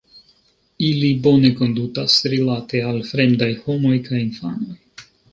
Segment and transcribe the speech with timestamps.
[0.85, 4.73] Ili bone kondutas rilate al fremdaj homoj kaj infanoj.